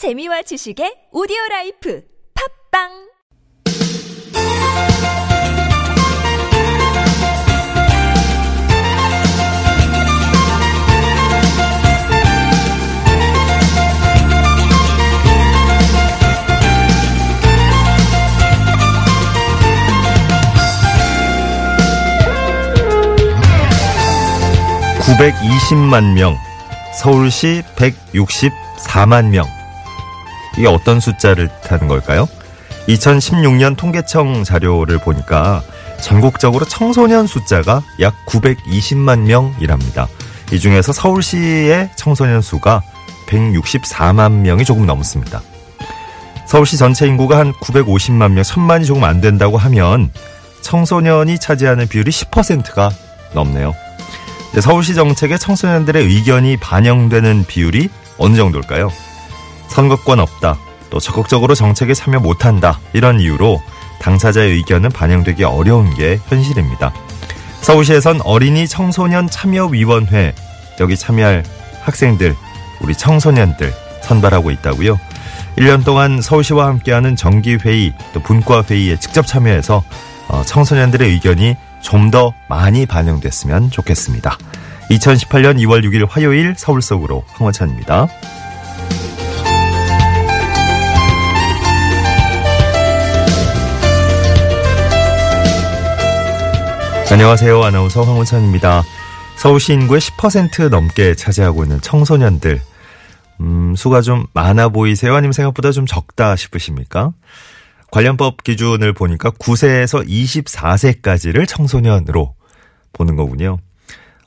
재미와 0.00 0.40
지식의 0.40 1.12
오디오 1.12 1.36
라이프 1.50 2.00
팝빵! 2.72 2.88
(920만 25.04 26.14
명) 26.14 26.38
서울시 26.94 27.62
(164만 27.76 29.28
명) 29.28 29.59
이게 30.60 30.68
어떤 30.68 31.00
숫자를 31.00 31.48
뜻하는 31.62 31.88
걸까요? 31.88 32.28
2016년 32.86 33.78
통계청 33.78 34.44
자료를 34.44 34.98
보니까 34.98 35.62
전국적으로 36.02 36.66
청소년 36.66 37.26
숫자가 37.26 37.82
약 38.00 38.14
920만 38.26 39.20
명이랍니다. 39.20 40.06
이 40.52 40.58
중에서 40.58 40.92
서울시의 40.92 41.88
청소년 41.96 42.42
수가 42.42 42.82
164만 43.26 44.32
명이 44.32 44.66
조금 44.66 44.84
넘습니다. 44.84 45.40
서울시 46.44 46.76
전체 46.76 47.06
인구가 47.06 47.38
한 47.38 47.54
950만 47.54 48.32
명, 48.32 48.42
1000만이 48.42 48.84
조금 48.84 49.04
안 49.04 49.22
된다고 49.22 49.56
하면 49.56 50.10
청소년이 50.60 51.38
차지하는 51.38 51.88
비율이 51.88 52.10
10%가 52.10 52.90
넘네요. 53.32 53.72
서울시 54.60 54.94
정책에 54.94 55.38
청소년들의 55.38 56.04
의견이 56.04 56.58
반영되는 56.58 57.46
비율이 57.46 57.88
어느 58.18 58.36
정도일까요? 58.36 58.90
선거권 59.70 60.20
없다, 60.20 60.58
또 60.90 61.00
적극적으로 61.00 61.54
정책에 61.54 61.94
참여 61.94 62.20
못한다, 62.20 62.78
이런 62.92 63.20
이유로 63.20 63.60
당사자의 64.00 64.52
의견은 64.52 64.90
반영되기 64.90 65.44
어려운 65.44 65.94
게 65.94 66.18
현실입니다. 66.28 66.92
서울시에선 67.62 68.20
어린이 68.22 68.66
청소년 68.66 69.28
참여위원회, 69.28 70.34
여기 70.80 70.96
참여할 70.96 71.44
학생들, 71.82 72.34
우리 72.80 72.94
청소년들 72.94 73.72
선발하고 74.02 74.50
있다고요. 74.50 74.98
1년 75.58 75.84
동안 75.84 76.22
서울시와 76.22 76.66
함께하는 76.66 77.16
정기회의, 77.16 77.92
또 78.12 78.20
분과회의에 78.20 78.98
직접 78.98 79.26
참여해서 79.26 79.82
어, 80.28 80.42
청소년들의 80.44 81.10
의견이 81.10 81.56
좀 81.82 82.10
더 82.10 82.32
많이 82.48 82.86
반영됐으면 82.86 83.70
좋겠습니다. 83.70 84.36
2018년 84.90 85.58
2월 85.60 85.84
6일 85.84 86.08
화요일 86.08 86.54
서울 86.56 86.82
속으로 86.82 87.24
황원찬입니다. 87.34 88.08
안녕하세요. 97.12 97.60
아나운서 97.64 98.04
황원찬입니다. 98.04 98.84
서울시 99.36 99.72
인구의 99.72 100.00
10% 100.00 100.68
넘게 100.68 101.16
차지하고 101.16 101.64
있는 101.64 101.80
청소년들. 101.80 102.60
음, 103.40 103.74
수가 103.74 104.00
좀 104.00 104.26
많아 104.32 104.68
보이세요? 104.68 105.16
아니면 105.16 105.32
생각보다 105.32 105.72
좀 105.72 105.86
적다 105.86 106.36
싶으십니까? 106.36 107.12
관련법 107.90 108.44
기준을 108.44 108.92
보니까 108.92 109.30
9세에서 109.32 110.06
24세까지를 110.06 111.48
청소년으로 111.48 112.36
보는 112.92 113.16
거군요. 113.16 113.58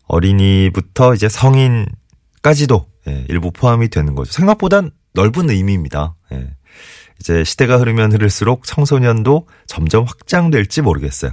어린이부터 0.07 1.13
이제 1.13 1.29
성인까지도 1.29 2.85
예, 3.07 3.25
일부 3.29 3.51
포함이 3.51 3.87
되는 3.87 4.13
거죠. 4.13 4.33
생각보다 4.33 4.81
넓은 5.13 5.49
의미입니다. 5.49 6.15
예. 6.33 6.49
이제 7.21 7.45
시대가 7.45 7.77
흐르면 7.77 8.11
흐를수록 8.11 8.65
청소년도 8.65 9.47
점점 9.67 10.03
확장될지 10.03 10.81
모르겠어요. 10.81 11.31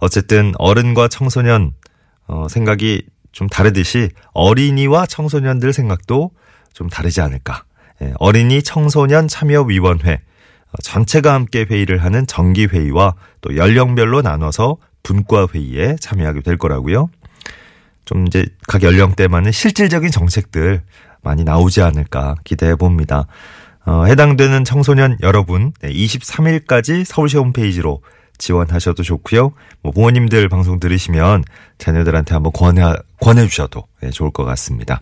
어쨌든 0.00 0.52
어른과 0.58 1.08
청소년 1.08 1.72
어, 2.26 2.46
생각이 2.48 3.02
좀 3.32 3.48
다르듯이 3.48 4.10
어린이와 4.32 5.06
청소년들 5.06 5.72
생각도 5.72 6.30
좀 6.72 6.88
다르지 6.88 7.20
않을까. 7.20 7.64
예, 8.02 8.12
어린이 8.18 8.62
청소년 8.62 9.28
참여위원회 9.28 10.12
어, 10.12 10.82
전체가 10.82 11.34
함께 11.34 11.66
회의를 11.68 12.02
하는 12.02 12.26
정기회의와 12.26 13.14
또 13.40 13.56
연령별로 13.56 14.22
나눠서 14.22 14.78
분과회의에 15.02 15.96
참여하게 16.00 16.42
될 16.42 16.56
거라고요. 16.56 17.08
좀 18.04 18.26
이제 18.26 18.46
각 18.66 18.82
연령대만의 18.82 19.52
실질적인 19.52 20.10
정책들 20.10 20.82
많이 21.22 21.44
나오지 21.44 21.82
않을까 21.82 22.36
기대해 22.44 22.74
봅니다. 22.74 23.26
어, 23.86 24.04
해당되는 24.04 24.64
청소년 24.64 25.16
여러분 25.22 25.72
23일까지 25.82 27.04
서울시 27.04 27.36
홈페이지로 27.36 28.02
지원하셔도 28.40 29.04
좋고요. 29.04 29.52
뭐 29.82 29.92
부모님들 29.92 30.48
방송 30.48 30.80
들으시면 30.80 31.44
자녀들한테 31.78 32.34
한번 32.34 32.52
권해 32.52 32.82
권해 33.20 33.46
주셔도 33.46 33.84
네, 34.00 34.10
좋을 34.10 34.32
것 34.32 34.44
같습니다. 34.44 35.00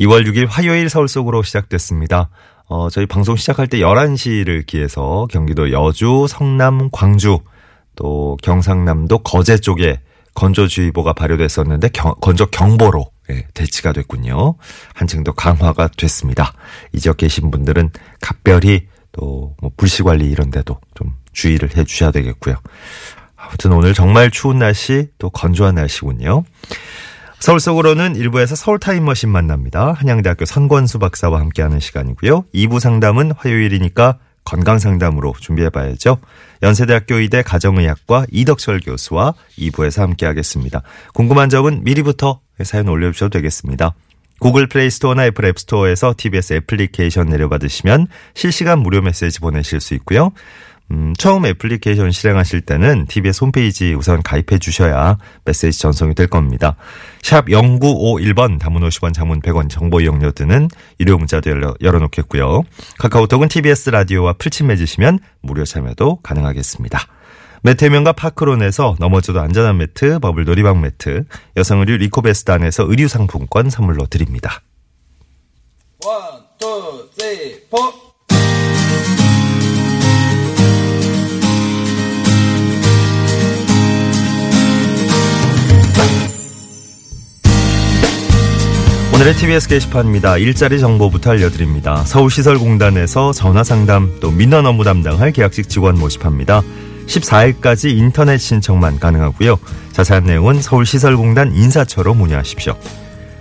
2월 0.00 0.26
6일 0.26 0.46
화요일 0.48 0.88
서울 0.88 1.08
속으로 1.08 1.42
시작됐습니다. 1.42 2.30
어, 2.66 2.88
저희 2.88 3.04
방송 3.04 3.36
시작할 3.36 3.66
때 3.66 3.78
11시를 3.78 4.64
기해서 4.64 5.26
경기도 5.30 5.72
여주, 5.72 6.26
성남, 6.28 6.88
광주, 6.90 7.40
또 7.96 8.38
경상남도 8.42 9.18
거제 9.18 9.58
쪽에 9.58 10.00
건조주의보가 10.34 11.12
발효됐었는데 11.12 11.88
경, 11.92 12.14
건조 12.20 12.46
경보로 12.46 13.10
예, 13.30 13.46
대치가 13.52 13.92
됐군요. 13.92 14.54
한층 14.94 15.22
더 15.24 15.32
강화가 15.32 15.88
됐습니다. 15.88 16.54
이 16.92 17.00
지역 17.00 17.18
계신 17.18 17.50
분들은 17.50 17.90
각별히 18.20 18.86
또 19.12 19.54
뭐 19.60 19.70
불씨 19.76 20.02
관리 20.02 20.30
이런 20.30 20.50
데도 20.50 20.78
좀 20.94 21.14
주의를 21.32 21.76
해 21.76 21.84
주셔야 21.84 22.10
되겠고요. 22.10 22.56
아무튼 23.36 23.72
오늘 23.72 23.94
정말 23.94 24.30
추운 24.30 24.58
날씨 24.58 25.08
또 25.18 25.30
건조한 25.30 25.74
날씨군요. 25.74 26.44
서울 27.38 27.58
속으로는 27.58 28.16
일부에서 28.16 28.54
서울 28.54 28.78
타임머신 28.78 29.30
만납니다. 29.30 29.92
한양대학교 29.92 30.44
선권수 30.44 30.98
박사와 30.98 31.40
함께하는 31.40 31.80
시간이고요. 31.80 32.44
2부 32.54 32.80
상담은 32.80 33.32
화요일이니까 33.36 34.18
건강 34.44 34.78
상담으로 34.78 35.34
준비해 35.38 35.70
봐야죠. 35.70 36.18
연세대학교 36.62 37.16
의대 37.16 37.42
가정의학과 37.42 38.26
이덕철 38.30 38.80
교수와 38.80 39.34
2부에서 39.58 40.00
함께하겠습니다. 40.00 40.82
궁금한 41.14 41.48
점은 41.48 41.82
미리부터 41.84 42.40
사연 42.62 42.88
올려주셔도 42.88 43.30
되겠습니다. 43.38 43.94
구글 44.38 44.66
플레이 44.66 44.90
스토어나 44.90 45.26
애플 45.26 45.44
앱 45.44 45.58
스토어에서 45.58 46.14
TBS 46.16 46.54
애플리케이션 46.54 47.28
내려받으시면 47.28 48.06
실시간 48.34 48.80
무료 48.80 49.02
메시지 49.02 49.38
보내실 49.38 49.80
수 49.80 49.94
있고요. 49.94 50.32
음, 50.90 51.14
처음 51.16 51.46
애플리케이션 51.46 52.10
실행하실 52.10 52.62
때는 52.62 53.06
TBS 53.06 53.44
홈페이지 53.44 53.94
우선 53.94 54.22
가입해 54.22 54.58
주셔야 54.58 55.18
메시지 55.44 55.78
전송이 55.78 56.14
될 56.14 56.26
겁니다. 56.26 56.76
샵 57.22 57.46
0951번 57.46 58.58
담은 58.58 58.80
50원 58.82 59.14
장문 59.14 59.40
100원 59.40 59.68
정보 59.68 60.00
이용료 60.00 60.32
드는 60.32 60.68
유료 60.98 61.16
문자도 61.16 61.50
열어, 61.50 61.74
열어놓겠고요. 61.80 62.62
카카오톡은 62.98 63.48
TBS 63.48 63.90
라디오와 63.90 64.34
풀친 64.34 64.66
맺으시면 64.66 65.20
무료 65.42 65.64
참여도 65.64 66.20
가능하겠습니다. 66.22 66.98
해명과 67.80 68.12
파크론에서 68.12 68.96
넘어져도 68.98 69.40
안전한 69.40 69.76
매트, 69.76 70.18
버블 70.18 70.44
놀이방 70.44 70.80
매트, 70.80 71.24
여성 71.56 71.80
의류 71.80 71.98
리코베스단에서 71.98 72.84
의류 72.88 73.06
상품권 73.06 73.70
선물로 73.70 74.06
드립니다. 74.06 74.62
원, 76.06 76.29
오늘의 89.20 89.36
TBS 89.36 89.68
게시판입니다. 89.68 90.38
일자리 90.38 90.80
정보부터 90.80 91.32
알려드립니다. 91.32 92.02
서울시설공단에서 92.06 93.34
전화상담 93.34 94.14
또 94.18 94.30
민원 94.30 94.64
업무 94.64 94.82
담당할 94.82 95.30
계약직 95.30 95.68
직원 95.68 95.98
모집합니다. 95.98 96.62
14일까지 97.06 97.94
인터넷 97.98 98.38
신청만 98.38 98.98
가능하고요. 98.98 99.58
자세한 99.92 100.24
내용은 100.24 100.62
서울시설공단 100.62 101.54
인사처로 101.54 102.14
문의하십시오. 102.14 102.74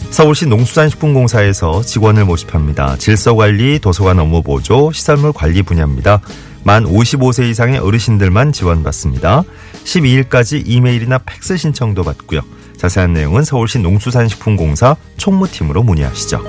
서울시 0.10 0.48
농수산식품공사에서 0.48 1.82
직원을 1.82 2.26
모집합니다. 2.26 2.98
질서관리, 2.98 3.80
도서관 3.80 4.20
업무 4.20 4.44
보조, 4.44 4.92
시설물 4.92 5.32
관리 5.32 5.64
분야입니다. 5.64 6.20
만 6.66 6.84
55세 6.84 7.50
이상의 7.50 7.80
어르신들만 7.80 8.52
지원받습니다. 8.52 9.44
12일까지 9.86 10.62
이메일이나 10.66 11.20
팩스 11.20 11.56
신청도 11.56 12.04
받고요. 12.04 12.42
자세한 12.80 13.12
내용은 13.12 13.44
서울시 13.44 13.78
농수산식품공사 13.80 14.96
총무팀으로 15.18 15.84
문의하시죠. 15.84 16.42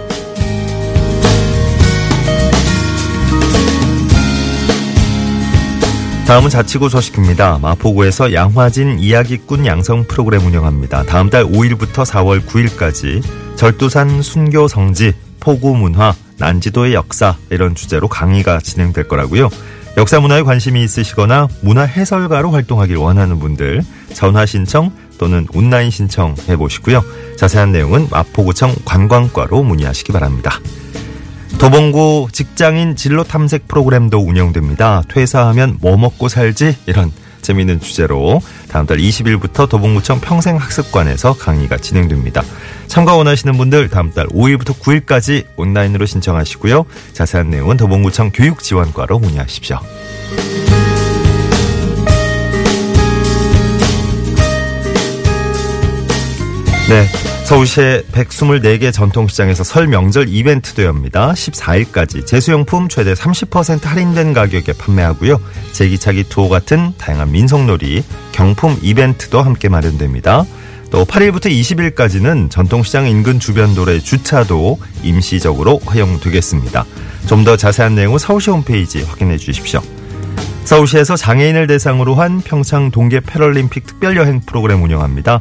다음은 6.28 6.48
자치구 6.48 6.88
소식입니다. 6.88 7.58
마포구에서 7.58 8.32
양화진 8.32 9.00
이야기꾼 9.00 9.66
양성 9.66 10.04
프로그램 10.04 10.46
운영합니다. 10.46 11.02
다음 11.02 11.28
달 11.28 11.44
5일부터 11.44 12.04
4월 12.04 12.40
9일까지 12.46 13.20
절두산 13.56 14.22
순교 14.22 14.68
성지 14.68 15.12
포구 15.40 15.74
문화 15.74 16.14
난지도의 16.38 16.94
역사 16.94 17.36
이런 17.50 17.74
주제로 17.74 18.06
강의가 18.06 18.60
진행될 18.60 19.08
거라고요. 19.08 19.50
역사 19.96 20.20
문화에 20.20 20.42
관심이 20.42 20.84
있으시거나 20.84 21.48
문화 21.62 21.82
해설가로 21.82 22.52
활동하길 22.52 22.96
원하는 22.96 23.40
분들 23.40 23.82
전화 24.14 24.46
신청 24.46 24.92
또는 25.20 25.46
온라인 25.52 25.90
신청해 25.90 26.56
보시고요. 26.56 27.04
자세한 27.36 27.72
내용은 27.72 28.08
마포구청 28.10 28.74
관광과로 28.86 29.62
문의하시기 29.62 30.12
바랍니다. 30.12 30.58
도봉구 31.58 32.28
직장인 32.32 32.96
진로 32.96 33.22
탐색 33.22 33.68
프로그램도 33.68 34.18
운영됩니다. 34.18 35.02
퇴사하면 35.08 35.76
뭐 35.82 35.98
먹고 35.98 36.28
살지? 36.28 36.78
이런 36.86 37.12
재미있는 37.42 37.80
주제로 37.80 38.40
다음 38.70 38.86
달 38.86 38.96
20일부터 38.96 39.68
도봉구청 39.68 40.20
평생학습관에서 40.20 41.34
강의가 41.34 41.76
진행됩니다. 41.76 42.42
참가 42.86 43.14
원하시는 43.14 43.58
분들 43.58 43.90
다음 43.90 44.12
달 44.12 44.26
5일부터 44.28 44.78
9일까지 44.78 45.44
온라인으로 45.56 46.06
신청하시고요. 46.06 46.86
자세한 47.12 47.50
내용은 47.50 47.76
도봉구청 47.76 48.30
교육지원과로 48.32 49.18
문의하십시오. 49.18 49.80
네. 56.90 57.06
서울시의 57.44 58.02
124개 58.10 58.92
전통시장에서 58.92 59.62
설 59.62 59.86
명절 59.86 60.28
이벤트도 60.28 60.82
엽니다. 60.82 61.30
14일까지 61.34 62.26
제수용품 62.26 62.88
최대 62.88 63.12
30% 63.14 63.84
할인된 63.84 64.32
가격에 64.32 64.72
판매하고요. 64.72 65.40
제기차기 65.70 66.24
투어 66.24 66.48
같은 66.48 66.92
다양한 66.98 67.30
민속놀이, 67.30 68.02
경품 68.32 68.76
이벤트도 68.82 69.40
함께 69.40 69.68
마련됩니다. 69.68 70.44
또 70.90 71.04
8일부터 71.04 71.46
20일까지는 71.46 72.50
전통시장 72.50 73.06
인근 73.06 73.38
주변 73.38 73.72
도로의 73.76 74.00
주차도 74.02 74.80
임시적으로 75.04 75.78
허용되겠습니다. 75.78 76.84
좀 77.26 77.44
더 77.44 77.56
자세한 77.56 77.94
내용은 77.94 78.18
서울시 78.18 78.50
홈페이지 78.50 79.00
확인해 79.04 79.36
주십시오. 79.36 79.80
서울시에서 80.64 81.14
장애인을 81.14 81.68
대상으로 81.68 82.16
한 82.16 82.40
평창 82.40 82.90
동계 82.90 83.20
패럴림픽 83.20 83.86
특별여행 83.86 84.40
프로그램 84.40 84.82
운영합니다. 84.82 85.40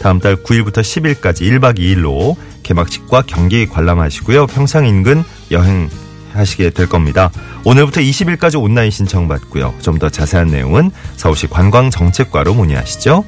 다음 0.00 0.18
달 0.20 0.36
9일부터 0.36 0.78
10일까지 0.80 1.42
1박 1.42 1.78
2일로 1.78 2.36
개막식과 2.62 3.22
경기 3.26 3.66
관람하시고요. 3.66 4.46
평창 4.46 4.86
인근 4.86 5.24
여행 5.50 5.88
하시게 6.32 6.70
될 6.70 6.88
겁니다. 6.88 7.30
오늘부터 7.64 8.00
20일까지 8.00 8.62
온라인 8.62 8.90
신청 8.90 9.26
받고요. 9.28 9.74
좀 9.80 9.98
더 9.98 10.08
자세한 10.08 10.48
내용은 10.48 10.90
서울시 11.16 11.48
관광정책과로 11.48 12.54
문의하시죠. 12.54 13.24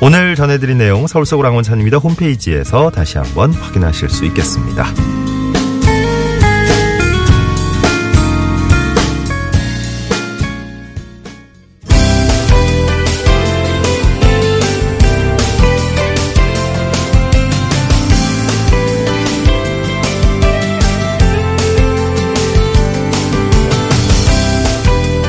오늘 0.00 0.34
전해드린 0.34 0.78
내용 0.78 1.06
서울 1.06 1.26
속으로 1.26 1.46
항원찬입니다. 1.48 1.98
홈페이지에서 1.98 2.90
다시 2.90 3.18
한번 3.18 3.52
확인하실 3.52 4.08
수 4.08 4.24
있겠습니다. 4.24 4.86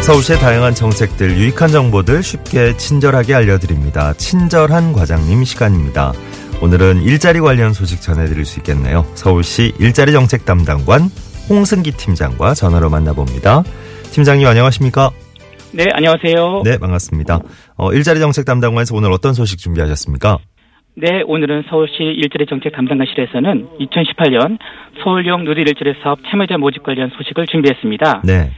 서울시의 0.09 0.39
다양한 0.39 0.73
정책들, 0.73 1.37
유익한 1.37 1.69
정보들 1.69 2.23
쉽게 2.23 2.75
친절하게 2.77 3.35
알려드립니다. 3.35 4.13
친절한 4.13 4.91
과장님 4.91 5.43
시간입니다. 5.43 6.13
오늘은 6.63 7.03
일자리 7.03 7.39
관련 7.39 7.73
소식 7.73 8.01
전해드릴 8.01 8.43
수 8.43 8.59
있겠네요. 8.59 9.05
서울시 9.13 9.71
일자리 9.79 10.11
정책 10.11 10.45
담당관 10.45 11.01
홍승기 11.47 11.91
팀장과 11.91 12.55
전화로 12.55 12.89
만나봅니다. 12.89 13.61
팀장님 14.09 14.47
안녕하십니까? 14.47 15.11
네, 15.73 15.85
안녕하세요. 15.93 16.63
네, 16.65 16.79
반갑습니다. 16.79 17.41
어, 17.77 17.93
일자리 17.93 18.19
정책 18.19 18.45
담당관에서 18.45 18.95
오늘 18.95 19.11
어떤 19.11 19.35
소식 19.35 19.59
준비하셨습니까? 19.59 20.39
네, 20.95 21.21
오늘은 21.27 21.65
서울시 21.69 22.01
일자리 22.01 22.47
정책 22.47 22.73
담당관실에서는 22.73 23.77
2018년 23.79 24.57
서울형 25.03 25.43
누리 25.43 25.61
일자리 25.61 25.93
사업 26.01 26.17
참여자 26.31 26.57
모집 26.57 26.81
관련 26.81 27.11
소식을 27.15 27.45
준비했습니다. 27.45 28.23
네. 28.25 28.49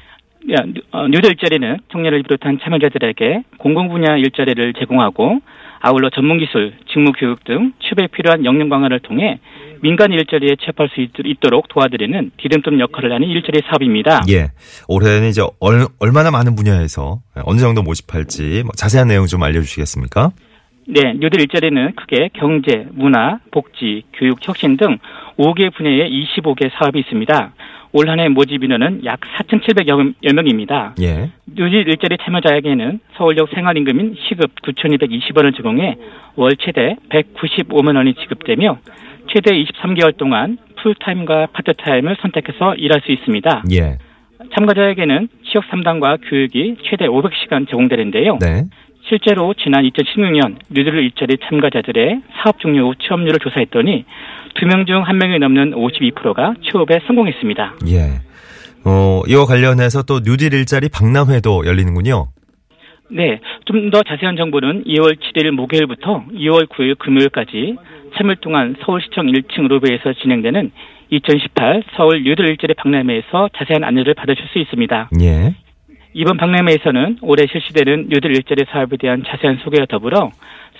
어, 0.91 1.07
뉴딜 1.07 1.31
일자리는 1.31 1.77
청년을 1.91 2.23
비롯한 2.23 2.59
참여자들에게 2.63 3.43
공공 3.57 3.89
분야 3.89 4.17
일자리를 4.17 4.73
제공하고 4.73 5.39
아울러 5.79 6.09
전문 6.09 6.37
기술, 6.37 6.73
직무 6.91 7.11
교육 7.11 7.43
등 7.43 7.73
취업에 7.81 8.07
필요한 8.07 8.45
역량 8.45 8.69
강화를 8.69 8.99
통해 8.99 9.39
민간 9.81 10.11
일자리에 10.11 10.55
취업할 10.57 10.89
수 10.89 11.01
있도록 11.01 11.67
도와드리는 11.69 12.31
디딤돌 12.37 12.79
역할을 12.79 13.11
하는 13.11 13.27
일자리 13.27 13.61
사업입니다. 13.67 14.21
예. 14.29 14.51
올해는 14.87 15.29
이제 15.29 15.41
얼, 15.59 15.87
얼마나 15.99 16.29
많은 16.29 16.55
분야에서 16.55 17.19
어느 17.45 17.59
정도 17.59 17.81
모집할지 17.81 18.61
뭐 18.63 18.71
자세한 18.75 19.07
내용 19.07 19.25
좀 19.25 19.41
알려주시겠습니까? 19.41 20.31
네, 20.87 21.13
뉴딜 21.13 21.41
일자리는 21.41 21.95
크게 21.95 22.29
경제, 22.33 22.85
문화, 22.91 23.39
복지, 23.51 24.03
교육, 24.13 24.37
혁신 24.41 24.77
등 24.77 24.97
5개 25.37 25.73
분야에 25.73 26.09
25개 26.09 26.69
사업이 26.73 26.99
있습니다. 26.99 27.53
올 27.93 28.09
한해 28.09 28.29
모집 28.29 28.63
인원은 28.63 29.03
약 29.05 29.19
4,700여 29.19 30.33
명입니다. 30.33 30.95
예. 31.01 31.29
뉴딜 31.45 31.87
일자리 31.87 32.17
참여자에게는 32.23 32.99
서울형 33.17 33.49
생활임금인 33.53 34.15
시급 34.27 34.61
9,220원을 34.61 35.55
제공해 35.55 35.97
월 36.35 36.55
최대 36.57 36.95
195만 37.09 37.97
원이 37.97 38.13
지급되며 38.15 38.77
최대 39.27 39.51
23개월 39.51 40.15
동안 40.17 40.57
풀타임과 40.81 41.47
파트타임을 41.53 42.17
선택해서 42.21 42.75
일할 42.75 43.01
수 43.01 43.11
있습니다. 43.11 43.63
예. 43.73 43.97
참가자에게는 44.55 45.27
취업 45.45 45.65
상담과 45.69 46.17
교육이 46.29 46.77
최대 46.83 47.07
500시간 47.07 47.69
제공되는데요. 47.69 48.39
네. 48.39 48.65
실제로 49.11 49.53
지난 49.61 49.83
2016년 49.83 50.55
뉴딜 50.69 50.95
일자리 50.95 51.35
참가자들의 51.43 52.21
사업 52.41 52.59
종료 52.59 52.87
후 52.87 52.95
취업률을 52.95 53.39
조사했더니 53.39 54.05
두 54.55 54.65
명 54.65 54.85
중 54.85 55.03
한 55.03 55.17
명이 55.17 55.37
넘는 55.39 55.71
52%가 55.71 56.53
취업에 56.63 57.01
성공했습니다. 57.07 57.75
예. 57.89 58.21
어, 58.85 59.21
이와 59.27 59.45
관련해서 59.45 60.03
또 60.03 60.21
뉴딜 60.23 60.53
일자리 60.53 60.87
박람회도 60.87 61.65
열리는군요. 61.65 62.27
네, 63.11 63.41
좀 63.65 63.91
더 63.91 64.01
자세한 64.01 64.37
정보는 64.37 64.85
2월 64.85 65.17
7일 65.19 65.51
목요일부터 65.51 66.23
2월 66.31 66.69
9일 66.69 66.97
금요일까지 66.97 67.75
3일 68.15 68.39
동안 68.39 68.75
서울시청 68.85 69.25
1층 69.27 69.67
로비에서 69.67 70.13
진행되는 70.21 70.71
2018 71.09 71.83
서울 71.97 72.23
뉴딜 72.23 72.47
일자리 72.47 72.73
박람회에서 72.75 73.49
자세한 73.57 73.83
안내를 73.83 74.13
받으실 74.13 74.45
수 74.53 74.59
있습니다. 74.59 75.09
예. 75.21 75.53
이번 76.13 76.37
박람회에서는 76.37 77.19
올해 77.21 77.45
실시되는 77.47 78.07
뉴딜 78.09 78.31
일자리 78.31 78.65
사업에 78.71 78.97
대한 78.97 79.23
자세한 79.25 79.59
소개와 79.63 79.85
더불어 79.89 80.31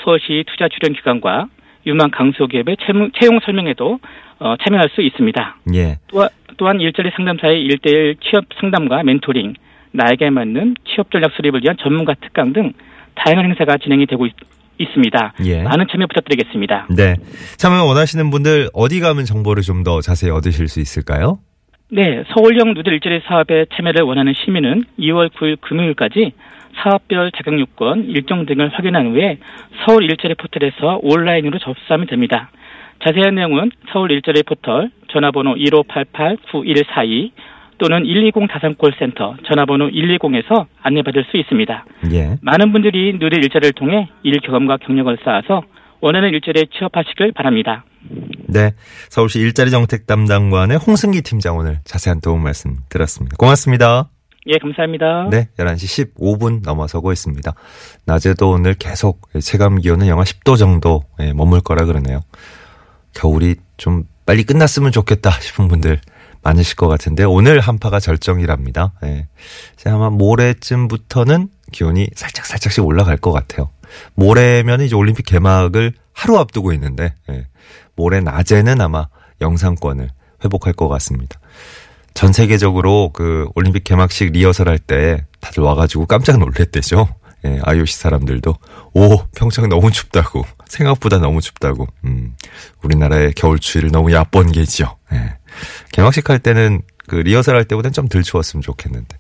서울시 0.04 0.44
투자 0.48 0.68
출연 0.68 0.94
기관과 0.94 1.48
유망 1.86 2.12
강소기업의 2.12 2.78
채용 3.20 3.40
설명에도 3.44 4.00
어, 4.40 4.56
참여할 4.58 4.90
수 4.94 5.02
있습니다. 5.02 5.58
예. 5.76 5.98
또한, 6.08 6.30
또한 6.58 6.82
일자리 6.82 7.12
상담사의 7.16 7.62
일대일 7.62 8.16
취업 8.22 8.46
상담과 8.60 9.04
멘토링, 9.04 9.54
나에게 9.92 10.30
맞는 10.30 10.76
취업 10.86 11.12
전략 11.12 11.32
수립을 11.34 11.62
위한 11.64 11.78
전문가 11.80 12.14
특강 12.20 12.52
등 12.54 12.74
다양한 13.16 13.46
행사가 13.46 13.78
진행이 13.78 14.06
되고 14.08 14.26
있, 14.26 14.34
습니다 14.96 15.32
예. 15.46 15.62
많은 15.62 15.86
참여 15.92 16.08
부탁드리겠습니다. 16.08 16.88
네. 16.98 17.14
참여 17.58 17.86
원하시는 17.86 18.32
분들 18.32 18.70
어디 18.74 19.00
가면 19.00 19.26
정보를 19.26 19.62
좀 19.62 19.84
더 19.84 20.02
자세히 20.02 20.32
얻으실 20.32 20.68
수 20.68 20.80
있을까요? 20.80 21.38
네, 21.94 22.24
서울형 22.30 22.74
누들 22.74 22.94
일자리 22.94 23.20
사업에 23.26 23.66
참여를 23.74 24.04
원하는 24.04 24.32
시민은 24.34 24.86
2월 24.98 25.28
9일 25.28 25.60
금요일까지 25.60 26.32
사업별 26.82 27.32
자격 27.34 27.60
요건, 27.60 28.06
일정 28.06 28.46
등을 28.46 28.70
확인한 28.70 29.08
후에 29.12 29.40
서울 29.86 30.06
일자리 30.06 30.36
포털에서 30.36 31.02
온라인으로 31.04 31.60
접수하면 31.60 32.08
됩니다. 32.08 32.50
자세한 33.06 33.36
내용은 33.36 33.72
서울 33.92 34.12
일자리 34.12 34.42
포털 34.44 34.90
전화번호 35.10 35.56
1588-9142 35.56 37.32
또는 37.78 38.04
120 38.04 38.48
다산콜센터 38.50 39.36
전화번호 39.44 39.90
120에서 39.90 40.68
안내받을 40.82 41.26
수 41.26 41.36
있습니다. 41.36 41.86
예. 42.14 42.38
많은 42.42 42.72
분들이 42.72 43.20
누릴 43.20 43.44
일자리를 43.44 43.74
통해 43.74 44.08
일 44.24 44.40
경험과 44.40 44.78
경력을 44.78 45.18
쌓아서 45.26 45.64
원하는 46.00 46.30
일자리에 46.30 46.68
취업하시길 46.72 47.34
바랍니다. 47.34 47.84
네. 48.52 48.74
서울시 49.10 49.40
일자리 49.40 49.72
정책 49.72 50.06
담당관의 50.06 50.78
홍승기 50.78 51.22
팀장 51.22 51.58
오늘 51.58 51.80
자세한 51.86 52.20
도움 52.20 52.44
말씀 52.44 52.78
들었습니다. 52.90 53.38
고맙습니다. 53.38 54.10
예, 54.48 54.58
감사합니다. 54.58 55.30
네, 55.30 55.50
11시 55.58 56.16
15분 56.16 56.62
넘어서고 56.64 57.12
있습니다. 57.14 57.54
낮에도 58.06 58.50
오늘 58.50 58.74
계속 58.74 59.30
체감 59.40 59.78
기온은 59.78 60.08
영하 60.08 60.24
10도 60.24 60.58
정도 60.58 61.04
에 61.20 61.32
머물 61.32 61.62
거라 61.62 61.86
그러네요. 61.86 62.22
겨울이 63.14 63.56
좀 63.78 64.04
빨리 64.26 64.44
끝났으면 64.44 64.92
좋겠다 64.92 65.32
싶은 65.32 65.68
분들 65.68 66.02
많으실 66.42 66.76
것 66.76 66.88
같은데 66.88 67.24
오늘 67.24 67.60
한파가 67.60 68.00
절정이랍니다. 68.00 68.94
예. 69.04 69.28
아마 69.86 70.10
모레쯤부터는 70.10 71.50
기온이 71.72 72.08
살짝 72.16 72.46
살짝씩 72.46 72.84
올라갈 72.84 73.18
것 73.18 73.32
같아요. 73.32 73.70
모레면 74.16 74.82
이제 74.82 74.96
올림픽 74.96 75.26
개막을 75.26 75.94
하루 76.14 76.38
앞두고 76.38 76.74
있는데 76.74 77.14
예. 77.30 77.48
모레 78.02 78.22
낮에는 78.22 78.82
아마 78.82 79.08
영상권을 79.42 80.10
회복할 80.44 80.74
것 80.74 80.88
같습니다. 80.90 81.40
전 82.16 82.34
세계적으로 82.34 83.12
그 83.14 83.48
올림픽 83.56 83.84
개막식 83.84 84.32
리허설 84.32 84.68
할 84.68 84.80
때 84.80 85.26
다들 85.40 85.64
와가지고 85.64 86.08
깜짝 86.08 86.40
놀랬대죠. 86.40 87.08
예, 87.46 87.60
IOC 87.64 87.96
사람들도 87.96 88.56
오 88.94 89.18
평창 89.36 89.70
너무 89.70 89.92
춥다고 89.92 90.46
생각보다 90.68 91.20
너무 91.20 91.42
춥다고. 91.42 91.88
음, 92.06 92.36
우리나라의 92.84 93.34
겨울 93.34 93.60
추위를 93.60 93.92
너무 93.92 94.12
얕본 94.12 94.52
게지요. 94.52 94.98
예. 95.14 95.38
개막식 95.92 96.30
할 96.30 96.40
때는 96.40 96.82
그 97.08 97.16
리허설 97.16 97.56
할 97.56 97.66
때보다는 97.66 97.94
좀덜 97.94 98.24
추웠으면 98.24 98.62
좋겠는데. 98.62 99.18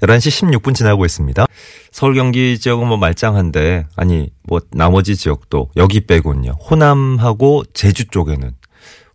11시 0.00 0.50
16분 0.50 0.74
지나고 0.74 1.04
있습니다. 1.04 1.46
서울 1.94 2.14
경기 2.14 2.58
지역은 2.58 2.88
뭐 2.88 2.96
말짱한데 2.96 3.86
아니 3.94 4.28
뭐 4.42 4.60
나머지 4.72 5.14
지역도 5.14 5.70
여기 5.76 6.04
빼곤요. 6.04 6.50
호남하고 6.68 7.62
제주 7.72 8.08
쪽에는 8.08 8.50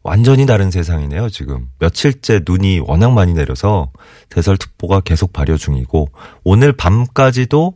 완전히 0.02 0.46
다른 0.46 0.72
세상이네요, 0.72 1.30
지금. 1.30 1.68
며칠째 1.80 2.40
눈이 2.48 2.80
워낙 2.80 3.12
많이 3.12 3.34
내려서 3.34 3.92
대설특보가 4.30 5.02
계속 5.02 5.34
발효 5.34 5.58
중이고 5.58 6.08
오늘 6.46 6.72
밤까지도 6.72 7.74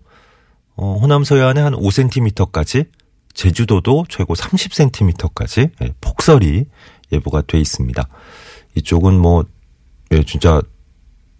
어, 0.77 0.97
호남 1.01 1.25
서해안에 1.25 1.59
한 1.59 1.73
5cm까지 1.73 2.87
제주도도 3.33 4.05
최고 4.07 4.35
30cm까지 4.35 5.71
예, 5.81 5.93
폭설이 5.99 6.63
예보가 7.11 7.41
돼 7.41 7.59
있습니다. 7.59 8.07
이쪽은 8.75 9.19
뭐 9.19 9.43
예, 10.13 10.23
진짜 10.23 10.61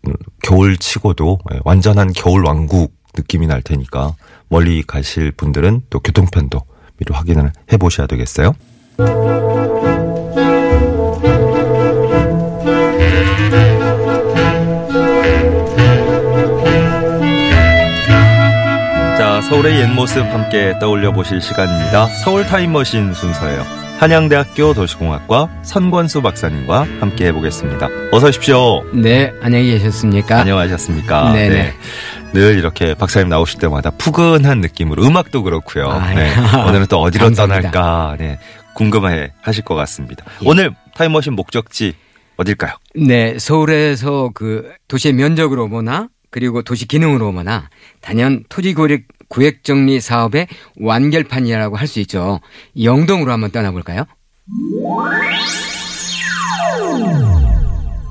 음, 0.05 0.13
겨울 0.43 0.75
치고도 0.75 1.39
예, 1.53 1.61
완전한 1.63 2.11
겨울 2.11 2.43
왕국 2.43 3.01
느낌이 3.15 3.47
날 3.47 3.61
테니까 3.61 4.15
멀리 4.49 4.83
가실 4.83 5.31
분들은 5.31 5.83
또 5.89 5.99
교통편도 5.99 6.61
미리 6.97 7.13
확인을 7.13 7.51
해 7.71 7.77
보셔야 7.77 8.07
되겠어요. 8.07 8.55
자, 19.17 19.41
서울의 19.41 19.79
옛 19.79 19.87
모습 19.87 20.19
함께 20.23 20.73
떠올려 20.79 21.11
보실 21.11 21.41
시간입니다. 21.41 22.07
서울 22.23 22.45
타임머신 22.45 23.13
순서예요. 23.13 23.82
한양대학교 24.03 24.73
도시공학과 24.73 25.47
선권수 25.61 26.21
박사님과 26.21 26.85
함께 26.99 27.27
해보겠습니다. 27.27 27.87
어서 28.11 28.27
오십시오. 28.27 28.83
네, 28.93 29.31
안녕히 29.41 29.71
계셨습니까? 29.71 30.41
안녕하셨습니까? 30.41 31.31
네네. 31.31 31.49
네. 31.55 31.73
늘 32.33 32.57
이렇게 32.57 32.95
박사님 32.95 33.29
나오실 33.29 33.61
때마다 33.61 33.91
푸근한 33.91 34.59
느낌으로 34.59 35.05
음악도 35.05 35.41
그렇고요. 35.43 35.87
아, 35.87 36.13
네. 36.13 36.15
네. 36.15 36.33
오늘은 36.67 36.87
또 36.87 36.99
어디로 36.99 37.27
감사합니다. 37.27 37.71
떠날까 37.71 38.17
네. 38.19 38.39
궁금해 38.75 39.31
하실 39.41 39.63
것 39.63 39.75
같습니다. 39.75 40.25
예. 40.41 40.49
오늘 40.49 40.75
타임머신 40.95 41.31
목적지 41.31 41.93
어딜까요? 42.35 42.73
네, 42.95 43.39
서울에서 43.39 44.31
그 44.33 44.69
도시의 44.89 45.13
면적으로 45.13 45.69
보나 45.69 46.09
그리고 46.33 46.63
도시 46.63 46.87
기능으로 46.87 47.31
보나 47.31 47.69
단연 48.01 48.43
토지 48.49 48.73
구획, 48.73 49.05
구획 49.29 49.63
정리 49.63 49.99
사업의 50.01 50.47
완결판이라고 50.81 51.77
할 51.77 51.87
수 51.87 51.99
있죠. 51.99 52.39
영동으로 52.81 53.31
한번 53.31 53.51
떠나볼까요? 53.51 54.05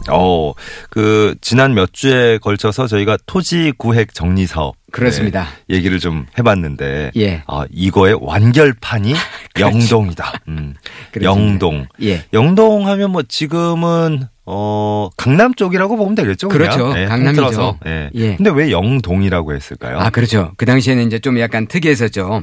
어, 0.08 0.52
그 0.90 1.34
지난 1.40 1.74
몇 1.74 1.92
주에 1.92 2.38
걸쳐서 2.38 2.86
저희가 2.86 3.18
토지 3.26 3.72
구획 3.76 4.14
정리 4.14 4.46
사업 4.46 4.76
그렇습니다. 4.92 5.48
네, 5.68 5.76
얘기를 5.76 5.98
좀 5.98 6.26
해봤는데, 6.38 7.12
예. 7.16 7.42
아 7.46 7.64
이거의 7.72 8.16
완결판이 8.20 9.14
영동이다. 9.58 10.32
음. 10.48 10.74
영동. 11.22 11.86
예. 12.02 12.24
영동 12.32 12.86
하면 12.86 13.10
뭐 13.10 13.22
지금은 13.22 14.28
어 14.44 15.08
강남 15.16 15.54
쪽이라고 15.54 15.96
보면 15.96 16.16
되겠죠. 16.16 16.48
그렇죠. 16.48 16.92
예, 16.96 17.06
강남이죠. 17.06 17.78
예. 17.86 18.10
예. 18.14 18.36
근데 18.36 18.50
왜 18.50 18.72
영동이라고 18.72 19.54
했을까요? 19.54 19.98
아, 19.98 20.10
그렇죠. 20.10 20.52
그 20.56 20.66
당시에는 20.66 21.06
이제 21.06 21.20
좀 21.20 21.38
약간 21.38 21.66
특이했었죠. 21.66 22.42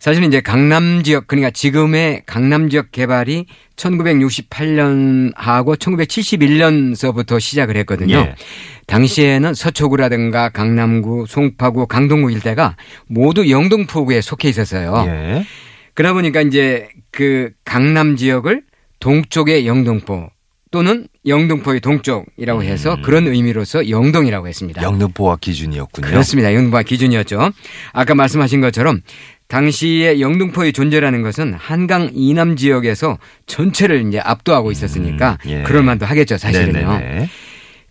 사실은 0.00 0.28
이제 0.28 0.40
강남 0.40 1.02
지역, 1.02 1.26
그러니까 1.26 1.50
지금의 1.50 2.22
강남 2.24 2.70
지역 2.70 2.92
개발이 2.92 3.46
1968년하고 3.76 5.76
1971년서부터 5.76 7.40
시작을 7.40 7.76
했거든요. 7.78 8.16
예. 8.16 8.34
당시에는 8.86 9.54
서초구라든가 9.54 10.50
강남구, 10.50 11.26
송파구, 11.28 11.86
강동구 11.86 12.30
일대가 12.32 12.76
모두 13.06 13.50
영동포구에 13.50 14.20
속해 14.20 14.48
있었어요. 14.48 15.04
예. 15.08 15.44
그러다 15.94 16.14
보니까 16.14 16.42
이제 16.42 16.88
그 17.10 17.50
강남 17.64 18.16
지역을 18.16 18.62
동쪽의 19.00 19.66
영동포 19.66 20.30
또는 20.78 21.08
영동포의 21.26 21.80
동쪽이라고 21.80 22.62
해서 22.62 22.94
음. 22.94 23.02
그런 23.02 23.26
의미로서 23.26 23.90
영동이라고 23.90 24.46
했습니다. 24.46 24.80
영등포와 24.80 25.38
기준이었군요. 25.40 26.06
그렇습니다. 26.06 26.54
영등포가 26.54 26.84
기준이었죠. 26.84 27.50
아까 27.92 28.14
말씀하신 28.14 28.60
것처럼 28.60 29.00
당시에 29.48 30.20
영등포의 30.20 30.72
존재라는 30.72 31.22
것은 31.22 31.54
한강 31.54 32.10
이남 32.14 32.54
지역에서 32.54 33.18
전체를 33.46 34.06
이제 34.06 34.20
압도하고 34.20 34.70
있었으니까 34.70 35.38
음, 35.46 35.50
예. 35.50 35.62
그럴 35.64 35.82
만도 35.82 36.06
하겠죠, 36.06 36.38
사실은요. 36.38 36.72
네네네. 36.72 37.28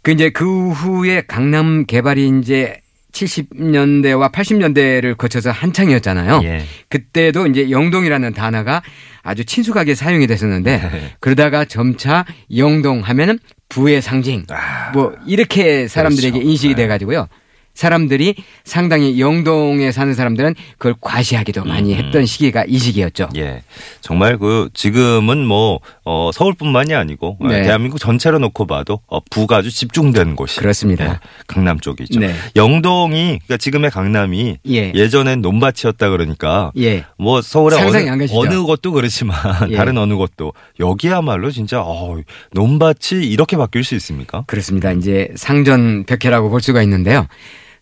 그 0.01 0.11
이제 0.11 0.29
그 0.29 0.69
후에 0.69 1.23
강남 1.27 1.85
개발이 1.85 2.39
이제 2.39 2.79
70년대와 3.17 4.31
80년대를 4.31 5.17
거쳐서 5.17 5.51
한창이었잖아요. 5.51 6.41
예. 6.43 6.63
그때도 6.89 7.47
이제 7.47 7.71
영동이라는 7.71 8.33
단어가 8.33 8.81
아주 9.23 9.43
친숙하게 9.43 9.95
사용이 9.95 10.27
됐었는데 10.27 10.77
네. 10.77 11.15
그러다가 11.19 11.65
점차 11.65 12.25
영동 12.55 13.01
하면은 13.01 13.39
부의 13.69 14.01
상징 14.01 14.45
아, 14.49 14.91
뭐 14.93 15.13
이렇게 15.25 15.87
사람들에게 15.87 16.31
그렇죠. 16.31 16.49
인식이 16.49 16.75
네. 16.75 16.83
돼 16.83 16.87
가지고요. 16.87 17.27
사람들이 17.77 18.33
상당히 18.63 19.19
영동에 19.19 19.91
사는 19.91 20.11
사람들은 20.15 20.55
그걸 20.79 20.95
과시하기도 20.99 21.63
많이 21.63 21.93
음. 21.93 21.99
했던 21.99 22.25
시기가 22.25 22.65
이 22.67 22.79
시기였죠. 22.79 23.29
예. 23.37 23.61
정말 24.01 24.39
그 24.39 24.69
지금은 24.73 25.45
뭐 25.45 25.79
어, 26.03 26.31
서울뿐만이 26.33 26.95
아니고 26.95 27.37
어, 27.39 27.47
네. 27.47 27.61
대한민국 27.61 27.99
전체로 27.99 28.39
놓고 28.39 28.65
봐도 28.65 28.99
어, 29.05 29.19
부가 29.29 29.57
아주 29.57 29.69
집중된 29.69 30.35
곳이 30.35 30.59
그렇습니다. 30.59 31.05
예, 31.05 31.19
강남 31.45 31.79
쪽이죠. 31.79 32.19
네. 32.19 32.33
영동이 32.55 33.39
그러니까 33.45 33.57
지금의 33.57 33.91
강남이 33.91 34.57
예. 34.69 34.91
예전엔 34.95 35.41
논밭이었다 35.41 36.09
그러니까 36.09 36.71
예. 36.79 37.05
뭐 37.19 37.43
서울의 37.43 37.79
어느? 37.79 38.27
어느 38.31 38.63
곳도 38.63 38.91
그렇지만 38.91 39.37
예. 39.69 39.75
다른 39.75 39.99
어느 39.99 40.15
곳도 40.15 40.53
여기야말로 40.79 41.51
진짜 41.51 41.83
어, 41.83 42.17
논밭이 42.53 43.23
이렇게 43.27 43.55
바뀔 43.55 43.83
수 43.83 43.93
있습니까? 43.93 44.45
그렇습니다. 44.47 44.91
이제 44.93 45.29
상전 45.35 46.05
벽해라고 46.05 46.49
볼 46.49 46.59
수가 46.59 46.81
있는데요. 46.81 47.27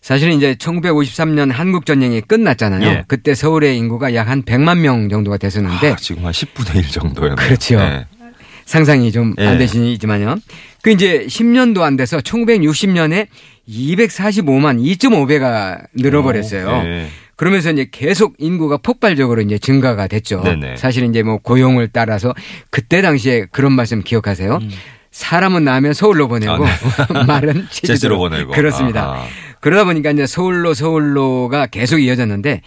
사실은 0.06 0.36
이제 0.36 0.54
1953년 0.54 1.50
한국 1.50 1.84
전쟁이 1.84 2.20
끝났잖아요. 2.20 2.88
예. 2.88 3.04
그때 3.08 3.34
서울의 3.34 3.76
인구가 3.76 4.14
약 4.14 4.28
한 4.28 4.44
100만 4.44 4.78
명 4.78 5.08
정도가 5.08 5.36
됐었는데 5.36 5.92
아, 5.92 5.96
지금 5.96 6.24
한 6.24 6.30
10분의 6.30 6.76
1 6.76 6.88
정도였네요. 6.90 7.34
그렇죠. 7.34 7.74
예. 7.74 8.06
상상이 8.66 9.10
좀안 9.10 9.34
예. 9.38 9.58
되시지만요. 9.58 10.36
그 10.82 10.90
이제 10.92 11.26
10년도 11.28 11.80
안 11.80 11.96
돼서 11.96 12.18
1960년에 12.18 13.26
245만 13.68 14.80
2.5배가 14.80 15.86
늘어버렸어요. 15.94 16.68
어, 16.68 16.84
예. 16.84 17.08
그러면서 17.34 17.72
이제 17.72 17.88
계속 17.90 18.36
인구가 18.38 18.76
폭발적으로 18.76 19.40
이제 19.42 19.58
증가가 19.58 20.06
됐죠. 20.06 20.40
네네. 20.44 20.76
사실 20.76 21.02
이제 21.04 21.24
뭐 21.24 21.38
고용을 21.38 21.88
따라서 21.92 22.32
그때 22.70 23.02
당시에 23.02 23.46
그런 23.50 23.72
말씀 23.72 24.04
기억하세요. 24.04 24.60
사람은 25.10 25.64
낳으면 25.64 25.94
서울로 25.94 26.28
보내고 26.28 26.62
음. 26.62 26.68
아, 27.16 27.24
말은 27.26 27.66
제주로 27.70 27.94
제주로 27.94 28.18
보내고. 28.18 28.52
그렇습니다. 28.52 29.12
아하. 29.12 29.26
그러다 29.60 29.84
보니까 29.84 30.10
이제 30.10 30.26
서울로 30.26 30.74
서울로가 30.74 31.66
계속 31.66 31.98
이어졌는데 31.98 32.62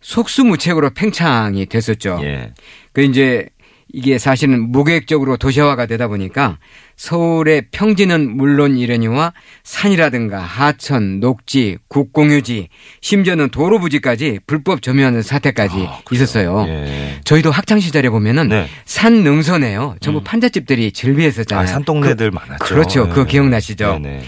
속수무책으로 0.00 0.90
팽창이 0.90 1.66
됐었죠. 1.66 2.20
예. 2.22 2.52
그 2.92 3.02
이제 3.02 3.48
이게 3.92 4.18
사실은 4.18 4.72
무계획적으로 4.72 5.36
도시화가 5.36 5.86
되다 5.86 6.08
보니까 6.08 6.58
서울의 6.96 7.66
평지는 7.70 8.36
물론 8.36 8.76
이러니와 8.78 9.32
산이라든가 9.62 10.40
하천, 10.40 11.20
녹지, 11.20 11.78
국공유지, 11.88 12.68
심지어는 13.00 13.50
도로 13.50 13.78
부지까지 13.78 14.40
불법 14.46 14.82
점유하는 14.82 15.22
사태까지 15.22 15.86
아? 15.88 16.00
있었어요. 16.10 16.66
예. 16.68 17.20
저희도 17.24 17.50
학창 17.50 17.78
시절에 17.78 18.08
보면은 18.10 18.48
네. 18.48 18.66
산 18.84 19.22
능선에요. 19.22 19.96
전부 20.00 20.20
음. 20.20 20.24
판잣집들이 20.24 20.92
즐비했었잖아요. 20.92 21.64
아, 21.64 21.66
산동네들 21.66 22.30
많았죠. 22.32 22.64
그렇죠. 22.64 23.08
그거 23.08 23.24
네. 23.24 23.30
기억나시죠? 23.30 23.98
네네. 24.00 24.22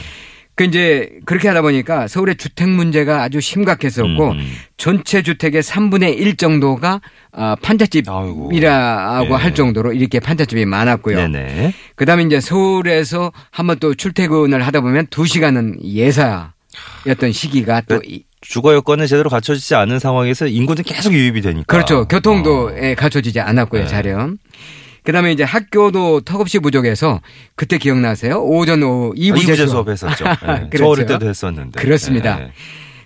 그 0.58 0.64
이제 0.64 1.08
그렇게 1.24 1.46
하다 1.46 1.62
보니까 1.62 2.08
서울의 2.08 2.34
주택 2.36 2.68
문제가 2.68 3.22
아주 3.22 3.40
심각했었고 3.40 4.30
음, 4.32 4.38
음. 4.40 4.52
전체 4.76 5.22
주택의 5.22 5.62
3분의 5.62 6.18
1 6.18 6.36
정도가 6.36 7.00
아, 7.30 7.54
판잣집이라고. 7.62 8.50
할 9.36 9.50
예. 9.50 9.54
정도로 9.54 9.92
이렇게 9.92 10.18
판잣집이 10.18 10.64
많았고요. 10.66 11.16
네네. 11.16 11.74
그다음에 11.94 12.24
이제 12.24 12.40
서울에서 12.40 13.30
한번 13.52 13.78
또 13.78 13.94
출퇴근을 13.94 14.66
하다 14.66 14.80
보면 14.80 15.06
2시간은 15.06 15.84
예사였던 15.84 17.30
시기가 17.32 17.82
또 17.82 18.00
그- 18.00 18.06
이- 18.06 18.24
주거 18.40 18.74
여건은 18.74 19.06
제대로 19.06 19.30
갖춰지지 19.30 19.76
않은 19.76 20.00
상황에서 20.00 20.46
인구는 20.48 20.82
계속 20.84 21.12
유입이 21.12 21.40
되니까. 21.40 21.64
그렇죠. 21.66 22.06
교통도 22.08 22.66
어. 22.66 22.72
에 22.76 22.94
갖춰지지 22.96 23.38
않았고요, 23.40 23.82
네. 23.82 23.86
자령. 23.88 24.38
그다음에 25.08 25.32
이제 25.32 25.42
학교도 25.42 26.20
턱없이 26.20 26.58
부족해서 26.58 27.22
그때 27.56 27.78
기억나세요? 27.78 28.42
오전 28.44 28.82
오후 28.82 29.12
아, 29.12 29.14
2부 29.14 29.38
이부제 29.38 29.56
재수. 29.56 29.68
수업 29.68 29.88
했었죠. 29.88 30.22
네. 30.46 30.68
그렇죠. 30.68 30.76
저 30.76 30.86
어릴 30.86 31.06
때도 31.06 31.26
했었는데. 31.26 31.80
그렇습니다. 31.80 32.36
네. 32.36 32.52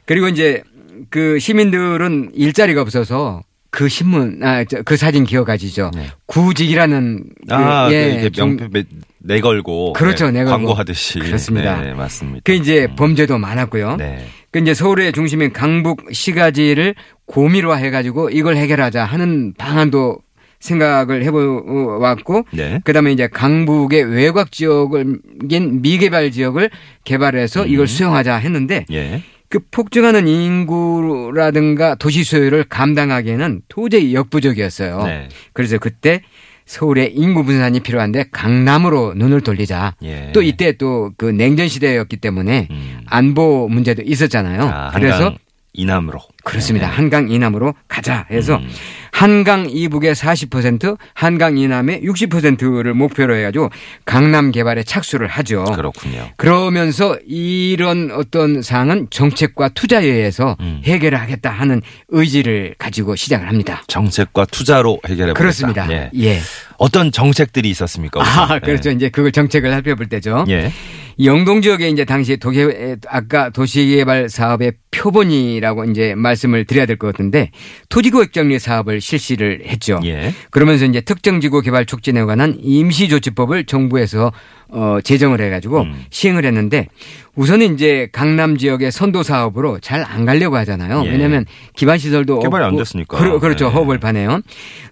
그리고 0.04 0.26
이제 0.26 0.64
그 1.10 1.38
시민들은 1.38 2.32
일자리가 2.34 2.80
없어서 2.82 3.42
그 3.70 3.88
신문 3.88 4.40
아그 4.42 4.96
사진 4.96 5.22
기억하시죠? 5.22 5.92
네. 5.94 6.08
구직이라는 6.26 7.24
그, 7.48 7.54
아, 7.54 7.88
예, 7.92 8.18
그 8.20 8.32
좀- 8.32 8.56
명패 8.56 8.68
매- 8.72 8.84
내걸고 9.20 9.92
그렇죠, 9.92 10.26
네, 10.26 10.40
내걸고. 10.40 10.50
광고하듯이 10.56 11.20
그렇습니다. 11.20 11.80
네, 11.82 11.94
맞습니다. 11.94 12.40
그 12.42 12.52
이제 12.52 12.88
음. 12.90 12.96
범죄도 12.96 13.38
많았고요. 13.38 13.94
네. 13.98 14.26
그 14.50 14.58
이제 14.58 14.74
서울의 14.74 15.12
중심인 15.12 15.52
강북 15.52 16.06
시가지를 16.10 16.96
고미로 17.26 17.78
해가지고 17.78 18.30
이걸 18.30 18.56
해결하자 18.56 19.04
하는 19.04 19.54
방안도 19.56 20.18
생각을 20.62 21.24
해보았고 21.24 22.46
네. 22.52 22.80
그다음에 22.84 23.12
이제 23.12 23.26
강북의 23.26 24.04
외곽 24.04 24.52
지역을긴 24.52 25.82
미개발 25.82 26.30
지역을 26.30 26.70
개발해서 27.04 27.64
음. 27.64 27.68
이걸 27.68 27.86
수용하자 27.88 28.36
했는데 28.36 28.86
예. 28.92 29.22
그 29.48 29.58
폭증하는 29.70 30.28
인구라든가 30.28 31.96
도시 31.96 32.24
소유를 32.24 32.64
감당하기에는 32.64 33.62
도저히 33.68 34.14
역부족이었어요. 34.14 35.02
네. 35.04 35.28
그래서 35.52 35.78
그때 35.78 36.22
서울의 36.64 37.12
인구 37.14 37.44
분산이 37.44 37.80
필요한데 37.80 38.26
강남으로 38.30 39.14
눈을 39.14 39.40
돌리자. 39.42 39.94
예. 40.04 40.30
또 40.32 40.42
이때 40.42 40.72
또 40.72 41.10
그 41.18 41.26
냉전 41.26 41.68
시대였기 41.68 42.16
때문에 42.18 42.68
음. 42.70 43.00
안보 43.06 43.68
문제도 43.68 44.00
있었잖아요. 44.00 44.62
아, 44.62 44.90
그래서 44.94 45.34
이남으로. 45.74 46.20
그렇습니다. 46.44 46.88
네. 46.88 46.92
한강 46.94 47.30
이남으로 47.30 47.74
가자 47.88 48.26
해서 48.30 48.56
음. 48.56 48.68
한강 49.10 49.68
이북의 49.70 50.14
40%, 50.14 50.98
한강 51.14 51.56
이남의 51.56 52.02
60%를 52.02 52.94
목표로 52.94 53.36
해가지고 53.36 53.70
강남 54.04 54.50
개발에 54.50 54.82
착수를 54.82 55.28
하죠. 55.28 55.64
그렇군요. 55.64 56.28
그러면서 56.36 57.16
이런 57.26 58.10
어떤 58.10 58.62
사항은 58.62 59.08
정책과 59.10 59.70
투자에 59.70 60.04
의해서 60.04 60.56
음. 60.60 60.82
해결을 60.84 61.20
하겠다 61.20 61.50
하는 61.50 61.80
의지를 62.08 62.74
가지고 62.78 63.16
시작을 63.16 63.48
합니다. 63.48 63.82
정책과 63.86 64.46
투자로 64.46 65.00
해결해 65.06 65.32
보겠다. 65.32 65.38
그렇습니다. 65.38 65.90
예. 65.92 66.10
예. 66.20 66.40
어떤 66.78 67.12
정책들이 67.12 67.70
있었습니까? 67.70 68.20
우선? 68.20 68.50
아, 68.50 68.58
그렇죠. 68.58 68.90
이제 68.90 69.08
그걸 69.08 69.30
정책을 69.30 69.70
살펴볼 69.70 70.08
때죠. 70.08 70.44
예. 70.48 70.72
예. 71.18 71.24
영동 71.24 71.62
지역에 71.62 71.88
이제 71.88 72.04
당시 72.04 72.36
도개 72.36 72.96
아까 73.08 73.50
도시개발 73.50 74.28
사업의 74.28 74.72
표본이라고 74.90 75.84
이제 75.84 76.14
말씀을 76.14 76.64
드려야 76.64 76.86
될 76.86 76.96
것 76.96 77.06
같은데 77.08 77.50
토지구역 77.88 78.32
정리 78.32 78.58
사업을 78.58 79.00
실시를 79.00 79.62
했죠. 79.66 80.00
예. 80.04 80.32
그러면서 80.50 80.84
이제 80.84 81.00
특정 81.00 81.40
지구 81.40 81.60
개발 81.62 81.86
촉진에 81.86 82.22
관한 82.24 82.56
임시 82.60 83.08
조치법을 83.08 83.64
정부에서 83.64 84.32
어 84.72 84.98
제정을 85.04 85.40
해가지고 85.40 85.82
음. 85.82 86.04
시행을 86.10 86.44
했는데 86.46 86.86
우선은 87.34 87.74
이제 87.74 88.08
강남 88.12 88.56
지역의 88.56 88.90
선도 88.90 89.22
사업으로 89.22 89.78
잘 89.80 90.02
안 90.02 90.26
가려고 90.26 90.56
하잖아요. 90.56 91.04
예. 91.06 91.10
왜냐하면 91.10 91.44
기반 91.76 91.96
시설도 91.98 92.40
개발이 92.40 92.64
안 92.64 92.76
됐으니까. 92.76 93.16
그러, 93.16 93.38
그렇죠. 93.38 93.66
네. 93.68 93.72
허벌판에요. 93.72 94.40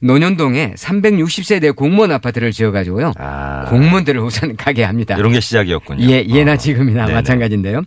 논현동에 0.03 0.75
360세대 0.77 1.75
공무원 1.75 2.13
아파트를 2.13 2.53
지어가지고요. 2.53 3.13
아. 3.19 3.65
공무원들을 3.69 4.21
우선 4.21 4.57
가게 4.57 4.85
합니다. 4.85 5.17
이런 5.19 5.33
게 5.33 5.41
시작이었군요. 5.41 6.05
예, 6.11 6.25
예나 6.29 6.53
어. 6.53 6.57
지금이나 6.57 7.05
네네. 7.07 7.15
마찬가지인데요. 7.15 7.83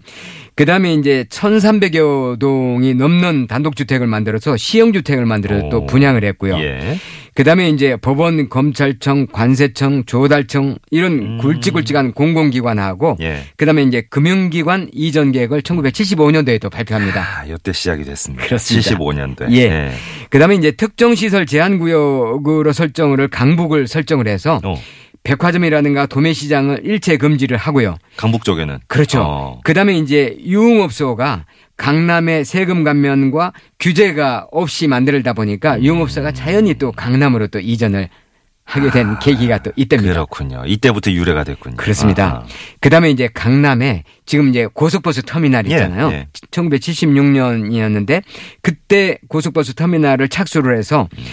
그 0.56 0.66
다음에 0.66 0.94
이제 0.94 1.26
1300여 1.30 2.38
동이 2.40 2.94
넘는 2.94 3.48
단독주택을 3.48 4.06
만들어서 4.06 4.56
시형주택을 4.58 5.26
만들어서 5.26 5.70
또 5.70 5.78
오. 5.80 5.86
분양을 5.88 6.24
했고요. 6.24 6.60
예. 6.60 6.98
그 7.36 7.44
다음에 7.44 7.70
이제 7.70 7.96
법원, 7.98 8.48
검찰청, 8.50 9.28
관세청, 9.28 10.04
조달청 10.06 10.78
이런 10.92 11.13
음. 11.13 11.38
굵직굵직한 11.40 12.13
공공기관하고 12.13 13.18
예. 13.22 13.44
그 13.58 13.66
다음에 13.66 13.84
이제 13.84 14.04
금융기관 14.10 14.90
이전 14.94 15.32
계획을 15.32 15.62
1975년도에 15.62 16.62
또 16.62 16.70
발표합니다. 16.70 17.22
아, 17.22 17.46
이때 17.46 17.74
시작이 17.74 18.04
됐습니다. 18.04 18.46
그렇습니다. 18.46 18.89
75년도에. 18.91 19.52
예. 19.54 19.91
그 20.30 20.38
다음에 20.38 20.56
이제 20.56 20.72
특정 20.72 21.15
시설 21.15 21.46
제한 21.46 21.80
구역으로 21.80 22.72
설정을 22.72 23.28
강북을 23.30 23.88
설정을 23.88 24.28
해서 24.28 24.62
어, 24.63 24.76
백화점이라든가 25.24 26.06
도매시장을 26.06 26.82
일체 26.84 27.17
금지를 27.17 27.58
하고요. 27.58 27.96
강북 28.17 28.43
쪽에는 28.43 28.80
그렇죠. 28.88 29.22
어. 29.22 29.60
그다음에 29.63 29.98
이제 29.98 30.38
유흥업소가 30.46 31.46
강남의 31.78 32.46
세금 32.46 32.84
감면과 32.84 33.54
규제가 33.80 34.48
없이 34.52 34.88
만들다 34.88 35.34
보니까 35.34 35.76
음. 35.76 35.84
유흥업소가 35.84 36.32
자연히 36.32 36.76
또 36.76 36.92
강남으로 36.92 37.48
또 37.48 37.60
이전을 37.60 38.10
하게 38.66 38.92
된 38.92 39.20
계기가 39.20 39.62
또 39.62 39.72
이때입니다. 39.76 40.12
아, 40.12 40.14
그렇군요. 40.14 40.64
이때부터 40.66 41.12
유래가 41.12 41.44
됐군요. 41.44 41.76
그렇습니다. 41.76 42.26
아하. 42.26 42.46
그다음에 42.80 43.12
이제 43.12 43.28
강남에 43.34 44.04
지금 44.26 44.50
이제 44.50 44.68
고속버스 44.74 45.24
터미널 45.24 45.66
예, 45.70 45.72
있잖아요. 45.72 46.12
예. 46.12 46.28
1976년이었는데 46.52 48.24
그때 48.62 49.18
고속버스 49.28 49.74
터미널을 49.74 50.30
착수를 50.30 50.78
해서 50.78 51.10
음. 51.18 51.24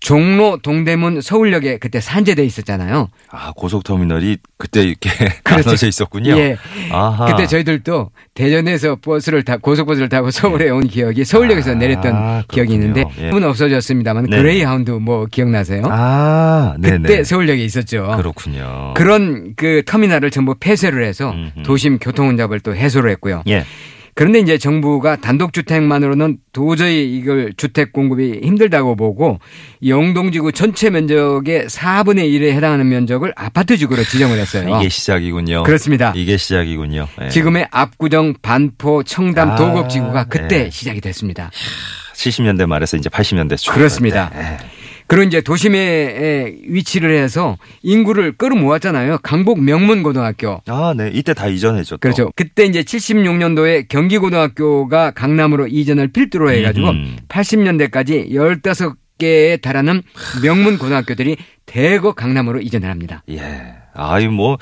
종로 0.00 0.58
동대문 0.62 1.20
서울역에 1.20 1.78
그때 1.78 2.00
산재돼 2.00 2.44
있었잖아요. 2.44 3.08
아, 3.30 3.52
고속터미널이 3.56 4.38
그때 4.56 4.82
이렇게 4.82 5.10
그렇죠. 5.42 5.64
나눠져 5.66 5.88
있었군요. 5.88 6.36
예. 6.38 6.56
아하. 6.90 7.26
그때 7.26 7.46
저희들도 7.46 8.10
대전에서 8.34 8.96
버스를 8.96 9.42
타 9.44 9.56
고속버스를 9.56 10.08
타고 10.08 10.30
서울에 10.30 10.70
온 10.70 10.86
기억이 10.86 11.24
서울역에서 11.24 11.72
아, 11.72 11.74
내렸던 11.74 12.44
기억이 12.48 12.74
있는데 12.74 13.02
그렇군요. 13.02 13.26
예. 13.26 13.30
지금은 13.30 13.48
없어졌습니다만 13.48 14.26
네. 14.30 14.36
그레이하운드 14.38 14.92
뭐 14.92 15.26
기억나세요? 15.26 15.82
아, 15.90 16.76
네네. 16.78 16.98
그때 16.98 17.24
서울역에 17.24 17.64
있었죠. 17.64 18.14
그렇군요. 18.16 18.94
그런 18.94 19.54
그 19.56 19.82
터미널을 19.84 20.30
전부 20.30 20.54
폐쇄를 20.58 21.04
해서 21.04 21.32
음흠. 21.32 21.62
도심 21.64 21.98
교통 21.98 22.28
혼잡을 22.28 22.60
또 22.60 22.74
해소를 22.74 23.10
했고요. 23.10 23.42
예. 23.48 23.64
그런데 24.18 24.40
이제 24.40 24.58
정부가 24.58 25.14
단독주택만으로는 25.14 26.38
도저히 26.52 27.16
이걸 27.16 27.52
주택 27.56 27.92
공급이 27.92 28.40
힘들다고 28.42 28.96
보고 28.96 29.38
영동지구 29.86 30.50
전체 30.50 30.90
면적의 30.90 31.66
4분의 31.66 32.24
1에 32.32 32.50
해당하는 32.50 32.88
면적을 32.88 33.32
아파트지구로 33.36 34.02
지정을 34.02 34.36
했어요. 34.40 34.76
이게 34.80 34.88
시작이군요. 34.88 35.62
그렇습니다. 35.62 36.12
이게 36.16 36.36
시작이군요. 36.36 37.06
예. 37.22 37.28
지금의 37.28 37.68
압구정, 37.70 38.34
반포, 38.42 39.04
청담, 39.04 39.52
아, 39.52 39.54
도곡지구가 39.54 40.24
그때 40.24 40.64
네. 40.64 40.70
시작이 40.70 41.00
됐습니다. 41.00 41.52
70년대 42.14 42.66
말에서 42.66 42.96
이제 42.96 43.08
80년대 43.08 43.56
초. 43.56 43.72
그렇습니다. 43.72 44.32
예. 44.34 44.77
그리고 45.08 45.26
이제 45.26 45.40
도심에 45.40 46.58
위치를 46.68 47.16
해서 47.16 47.56
인구를 47.82 48.36
끌어모았잖아요. 48.36 49.18
강북 49.22 49.60
명문고등학교. 49.60 50.60
아, 50.66 50.94
네. 50.96 51.10
이때 51.12 51.32
다 51.32 51.48
이전했죠. 51.48 51.96
또. 51.96 51.98
그렇죠. 51.98 52.30
그때 52.36 52.64
이제 52.66 52.82
76년도에 52.82 53.88
경기고등학교가 53.88 55.12
강남으로 55.12 55.66
이전을 55.66 56.08
필두로 56.08 56.50
해가지고 56.52 56.90
음흠. 56.90 57.16
80년대까지 57.28 58.30
15개에 58.30 59.60
달하는 59.62 60.02
명문고등학교들이 60.42 61.38
대거 61.64 62.12
강남으로 62.12 62.60
이전을 62.60 62.90
합니다. 62.90 63.22
예. 63.30 63.40
아이 63.94 64.28
뭐 64.28 64.58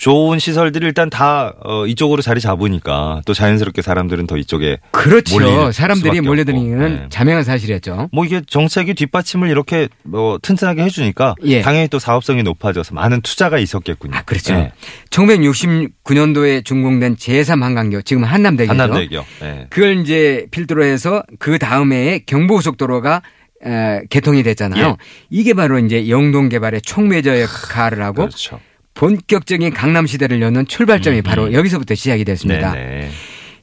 좋은 0.00 0.38
시설들이 0.38 0.86
일단 0.86 1.10
다 1.10 1.52
어, 1.62 1.86
이쪽으로 1.86 2.22
자리 2.22 2.40
잡으니까 2.40 3.20
또 3.26 3.34
자연스럽게 3.34 3.82
사람들은 3.82 4.26
더 4.26 4.38
이쪽에 4.38 4.78
그렇죠. 4.92 5.70
사람들이 5.72 6.22
몰려드는. 6.22 6.78
건 6.78 6.94
네. 6.94 7.06
자명한 7.10 7.44
사실이었죠. 7.44 8.08
뭐 8.10 8.24
이게 8.24 8.40
정책이 8.40 8.94
뒷받침을 8.94 9.50
이렇게 9.50 9.88
뭐 10.02 10.38
튼튼하게 10.40 10.84
해주니까 10.84 11.34
예. 11.44 11.60
당연히 11.60 11.88
또 11.88 11.98
사업성이 11.98 12.42
높아져서 12.42 12.94
많은 12.94 13.20
투자가 13.20 13.58
있었겠군요. 13.58 14.16
아, 14.16 14.22
그렇죠. 14.22 14.54
예. 14.54 14.72
1969년도에 15.10 16.64
준공된 16.64 17.16
제3한강교, 17.16 18.02
지금 18.06 18.24
한남대교죠. 18.24 18.70
한남대교. 18.80 19.24
예. 19.42 19.66
그걸 19.68 20.00
이제 20.00 20.46
필두로 20.50 20.82
해서 20.82 21.22
그 21.38 21.58
다음에 21.58 22.20
경부고속도로가 22.24 23.20
에, 23.66 24.00
개통이 24.08 24.42
됐잖아요. 24.44 24.86
예. 24.86 24.96
이게 25.28 25.52
바로 25.52 25.78
이제 25.78 26.08
영동 26.08 26.48
개발의 26.48 26.80
촉매저 26.80 27.38
역할을 27.38 28.02
하고 28.02 28.22
그렇죠. 28.22 28.60
본격적인 29.00 29.72
강남 29.72 30.06
시대를 30.06 30.42
여는 30.42 30.66
출발점이 30.66 31.22
바로 31.22 31.54
여기서부터 31.54 31.94
시작이 31.94 32.22
됐습니다. 32.26 32.72
음, 32.72 32.74
네네. 32.74 33.10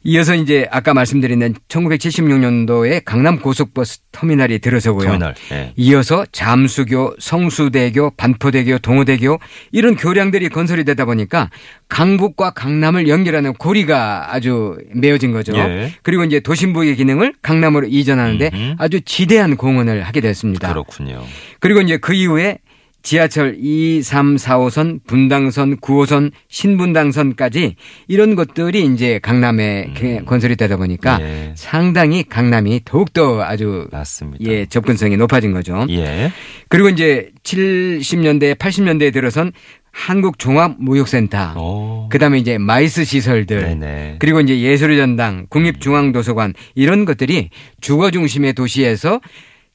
이어서 0.03 0.33
이제 0.33 0.67
아까 0.71 0.95
말씀드린 0.95 1.53
1976년도에 1.67 3.03
강남 3.05 3.39
고속버스 3.39 3.99
터미널이 4.11 4.57
들어서고요. 4.59 5.05
터미널. 5.05 5.35
예. 5.51 5.73
이어서 5.75 6.25
잠수교, 6.31 7.17
성수대교, 7.19 8.13
반포대교, 8.17 8.79
동호대교 8.79 9.37
이런 9.73 9.95
교량들이 9.95 10.49
건설이 10.49 10.85
되다 10.85 11.05
보니까 11.05 11.51
강북과 11.87 12.51
강남을 12.51 13.07
연결하는 13.07 13.53
고리가 13.53 14.33
아주 14.33 14.77
메어진 14.95 15.33
거죠. 15.33 15.55
예. 15.55 15.93
그리고 16.01 16.23
이제 16.23 16.39
도심부의 16.39 16.95
기능을 16.95 17.33
강남으로 17.43 17.85
이전하는데 17.87 18.49
음흠. 18.51 18.75
아주 18.79 19.01
지대한 19.01 19.55
공헌을 19.55 20.01
하게 20.01 20.21
됐습니다. 20.21 20.69
그렇군요. 20.69 21.23
그리고 21.59 21.81
이제 21.81 21.97
그 21.97 22.13
이후에 22.13 22.57
지하철 23.03 23.55
2, 23.59 24.01
3, 24.01 24.35
4호선, 24.35 24.99
분당선, 25.07 25.77
9호선, 25.77 26.31
신분당선까지 26.49 27.75
이런 28.07 28.35
것들이 28.35 28.85
이제 28.85 29.19
강남에 29.19 29.93
그 29.95 30.23
건설이 30.25 30.55
되다 30.57 30.75
보니까 30.77 31.19
예. 31.21 31.53
상당히 31.55 32.23
강남이 32.23 32.81
더욱더 32.83 33.41
아주 33.43 33.87
맞습니다. 33.91 34.43
예, 34.51 34.65
접근성이 34.65 35.15
높아진 35.15 35.53
거죠. 35.53 35.85
예. 35.89 36.31
그리고 36.67 36.89
이제 36.89 37.31
70년대, 37.43 38.55
80년대에 38.55 39.13
들어선 39.13 39.53
한국 39.91 40.37
종합 40.37 40.75
무역센터, 40.77 41.53
오. 41.57 42.09
그다음에 42.09 42.37
이제 42.37 42.59
MICE 42.59 43.03
시설들, 43.03 43.61
네네. 43.61 44.15
그리고 44.19 44.41
이제 44.41 44.59
예술의 44.59 44.97
전당, 44.97 45.47
국립중앙도서관 45.49 46.53
이런 46.75 47.03
것들이 47.03 47.49
주거 47.81 48.11
중심의 48.11 48.53
도시에서 48.53 49.19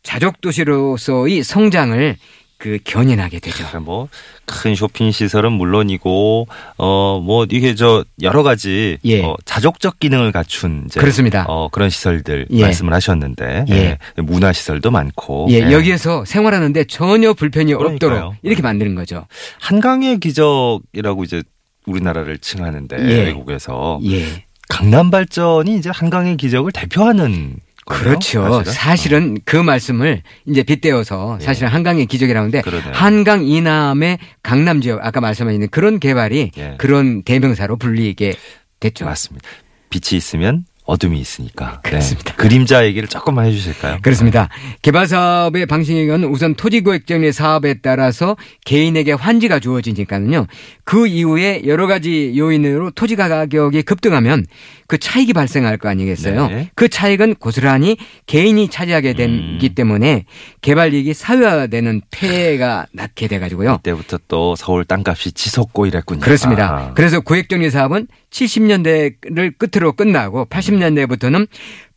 자족 0.04 0.40
도시로서의 0.40 1.42
성장을 1.42 2.16
그 2.62 2.78
견인하게 2.84 3.40
되죠. 3.40 3.64
뭐 3.80 4.08
큰 4.46 4.74
쇼핑 4.74 5.10
시설은 5.10 5.52
물론이고 5.52 6.46
어 6.78 7.20
뭐 7.22 7.46
이게 7.50 7.74
저 7.74 8.04
여러 8.22 8.42
가지 8.42 8.98
예. 9.04 9.22
어, 9.22 9.36
자족적 9.44 9.98
기능을 10.00 10.30
갖춘 10.32 10.84
이제 10.86 11.00
그렇습니다. 11.00 11.44
어, 11.48 11.68
그런 11.68 11.90
시설들 11.90 12.46
예. 12.50 12.60
말씀을 12.62 12.92
하셨는데 12.94 13.64
예. 13.70 13.74
예. 13.74 13.98
문화 14.22 14.52
시설도 14.52 14.90
많고 14.90 15.48
예, 15.50 15.54
예. 15.68 15.72
여기에서 15.72 16.24
생활하는데 16.24 16.84
전혀 16.84 17.32
불편이 17.32 17.74
그러니까요. 17.74 17.94
없도록 17.94 18.34
이렇게 18.42 18.62
만드는 18.62 18.94
거죠. 18.94 19.26
한강의 19.60 20.20
기적이라고 20.20 21.24
이제 21.24 21.42
우리나라를 21.86 22.38
칭하는데 22.38 22.96
예. 22.98 23.24
외국에서 23.24 24.00
예. 24.04 24.44
강남 24.68 25.10
발전이 25.10 25.76
이제 25.76 25.90
한강의 25.92 26.36
기적을 26.36 26.72
대표하는 26.72 27.56
거예요, 27.84 28.04
그렇죠. 28.04 28.62
사실은, 28.64 29.38
그 29.44 29.56
말씀을 29.56 30.22
이제 30.46 30.62
빗대어서 30.62 31.38
예. 31.40 31.44
사실은 31.44 31.68
한강의 31.68 32.06
기적이라는데. 32.06 32.62
한강 32.92 33.44
이남의 33.44 34.18
강남 34.42 34.80
지역 34.80 35.04
아까 35.04 35.20
말씀하신 35.20 35.68
그런 35.70 35.98
개발이 35.98 36.52
예. 36.56 36.74
그런 36.78 37.22
대명사로 37.22 37.76
불리게 37.76 38.34
됐죠. 38.80 39.04
맞습니다. 39.04 39.48
빛이 39.90 40.16
있으면 40.16 40.64
어둠이 40.92 41.18
있으니까. 41.18 41.80
네. 41.82 41.90
그렇습니다. 41.90 42.34
그림자 42.34 42.84
얘기를 42.84 43.08
조금만 43.08 43.46
해주실까요? 43.46 43.98
그렇습니다. 44.02 44.48
개발 44.82 45.06
사업의 45.06 45.64
방식은 45.64 46.24
우선 46.24 46.54
토지 46.54 46.82
구획 46.82 47.06
정리 47.06 47.32
사업에 47.32 47.74
따라서 47.74 48.36
개인에게 48.66 49.12
환지가 49.12 49.58
주어지니까는요. 49.58 50.46
그 50.84 51.06
이후에 51.06 51.62
여러 51.66 51.86
가지 51.86 52.34
요인으로 52.36 52.90
토지 52.90 53.16
가격이 53.16 53.82
급등하면 53.82 54.44
그 54.86 54.98
차익이 54.98 55.32
발생할 55.32 55.78
거 55.78 55.88
아니겠어요. 55.88 56.48
네. 56.48 56.70
그 56.74 56.88
차익은 56.88 57.36
고스란히 57.36 57.96
개인이 58.26 58.68
차지하게 58.68 59.14
되기 59.14 59.32
음. 59.32 59.74
때문에 59.74 60.26
개발 60.60 60.92
이익이 60.92 61.14
사회화되는 61.14 62.02
폐해가 62.10 62.86
낳게 62.92 63.28
돼가지고요. 63.28 63.78
그때부터 63.78 64.18
또 64.28 64.54
서울 64.56 64.84
땅값이 64.84 65.32
치솟고 65.32 65.86
이랬군요. 65.86 66.20
그렇습니다. 66.20 66.68
아. 66.68 66.94
그래서 66.94 67.20
구획 67.20 67.48
정리 67.48 67.70
사업은 67.70 68.08
70년대를 68.30 69.54
끝으로 69.56 69.92
끝나고 69.92 70.46
80년 70.46 70.81
대부터는 70.90 71.46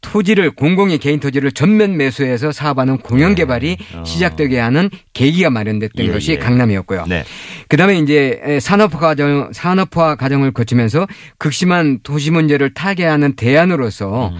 토지를 0.02 0.52
공공의 0.52 1.00
개인 1.00 1.20
토지를 1.20 1.52
전면 1.52 1.98
매수해서 1.98 2.52
사업하는 2.52 2.98
공영 2.98 3.36
개발이 3.36 3.78
어. 3.96 4.04
시작되게 4.06 4.60
하는 4.60 4.90
계기가 5.14 5.50
마련됐던 5.50 6.06
예, 6.06 6.12
것이 6.12 6.34
예. 6.34 6.38
강남이었고요. 6.38 7.06
네. 7.08 7.24
그다음에 7.68 7.98
이제 7.98 8.60
산업화 8.62 9.00
과정 9.00 9.52
산업화 9.52 10.16
과정을 10.16 10.52
거치면서 10.52 11.08
극심한 11.38 12.00
도시 12.04 12.32
문제를 12.32 12.74
타개하는 12.74 13.36
대안으로서 13.36 14.30
음. 14.30 14.38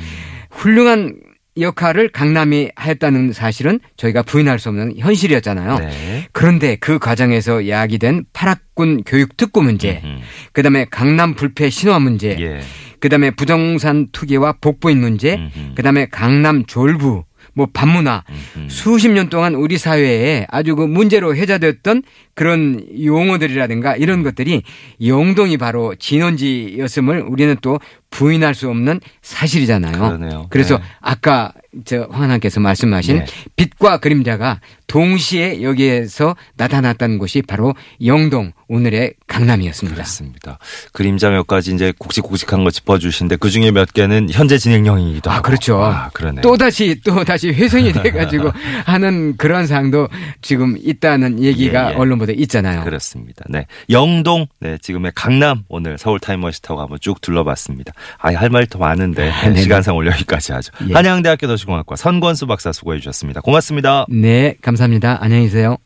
훌륭한 0.52 1.16
역할을 1.58 2.10
강남이 2.10 2.72
했다는 2.80 3.32
사실은 3.32 3.80
저희가 3.96 4.24
부인할 4.24 4.60
수 4.60 4.70
없는 4.70 4.96
현실이었잖아요. 4.98 5.80
네. 5.80 6.28
그런데 6.34 6.76
그 6.76 7.00
과정에서 7.00 7.70
야기된 7.70 8.26
파락군 8.34 9.04
교육 9.06 9.38
특구 9.38 9.62
문제, 9.62 10.02
음. 10.04 10.20
그다음에 10.52 10.86
강남 10.92 11.34
불패 11.34 11.70
신화 11.70 12.00
문제, 12.00 12.36
예. 12.40 12.60
그다음에 13.06 13.30
부동산 13.30 14.08
투기와 14.12 14.56
복부인 14.60 15.00
문제, 15.00 15.36
음흠. 15.36 15.76
그다음에 15.76 16.08
강남 16.08 16.66
졸부, 16.66 17.24
뭐 17.54 17.68
반문화 17.72 18.24
음. 18.58 18.68
수십 18.68 19.10
년 19.10 19.30
동안 19.30 19.54
우리 19.54 19.78
사회에 19.78 20.48
아주 20.50 20.76
그 20.76 20.82
문제로 20.82 21.36
회자됐던 21.36 22.02
그런 22.34 22.84
용어들이라든가 23.04 23.96
이런 23.96 24.24
것들이 24.24 24.64
영동이 25.06 25.58
바로 25.58 25.94
진원지였음을 25.94 27.22
우리는 27.22 27.56
또 27.62 27.80
부인할 28.10 28.56
수 28.56 28.70
없는 28.70 29.00
사실이잖아요. 29.22 29.94
그러네요. 29.94 30.48
그래서 30.50 30.80
네. 30.80 30.84
아까 31.00 31.54
저 31.86 32.08
황하남께서 32.10 32.60
말씀하신 32.60 33.20
네. 33.20 33.26
빛과 33.56 34.00
그림자가 34.00 34.62
동시에 34.96 35.62
여기에서 35.62 36.38
나타났다는 36.56 37.18
곳이 37.18 37.42
바로 37.42 37.74
영동 38.06 38.54
오늘의 38.70 39.16
강남이었습니다. 39.28 39.94
그렇습니다. 39.94 40.58
그림자 40.94 41.30
몇 41.30 41.46
가지 41.48 41.74
이제 41.74 41.92
굵직굵직한 42.00 42.64
거 42.64 42.72
짚어주신데 42.72 43.36
그 43.36 43.50
중에 43.50 43.72
몇 43.72 43.92
개는 43.92 44.30
현재 44.32 44.58
진행형이기도 44.58 45.30
아 45.30 45.36
하고. 45.36 45.44
그렇죠. 45.44 45.84
아, 45.84 46.10
그러네요. 46.14 46.42
또 46.42 46.56
다시 46.56 47.02
또 47.04 47.26
다시 47.26 47.50
훼손이 47.50 47.92
돼가지고 47.92 48.54
하는 48.86 49.36
그런 49.36 49.68
사항도 49.68 50.08
지금 50.42 50.78
있다는 50.82 51.44
얘기가 51.44 51.90
예, 51.90 51.92
예. 51.92 51.96
언론보다 51.98 52.32
있잖아요. 52.34 52.86
그렇습니다. 52.86 53.44
네. 53.50 53.68
영동, 53.90 54.48
네. 54.62 54.78
지금의 54.82 55.12
강남 55.14 55.64
오늘 55.68 55.98
서울 55.98 56.22
타임머신 56.22 56.62
타고 56.64 56.80
한번 56.80 57.00
쭉 57.02 57.20
둘러봤습니다. 57.20 57.92
아, 58.20 58.34
할 58.34 58.50
말이 58.50 58.66
더 58.68 58.80
많은데 58.80 59.30
아. 59.30 59.54
시간상 59.54 59.98
오늘 59.98 60.14
여기까지 60.14 60.54
하죠. 60.54 60.72
예. 60.90 60.94
한양대학교 60.94 61.48
도시공학과 61.48 61.98
선권수 61.98 62.48
박사 62.48 62.72
수고해 62.72 63.00
주셨습니다. 63.00 63.42
고맙습니다. 63.42 64.06
네, 64.10 64.56
감사합니다. 64.62 64.85
안녕히 65.20 65.46
계세요. 65.46 65.78